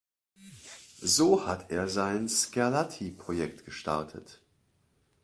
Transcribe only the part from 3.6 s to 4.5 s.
gestartet.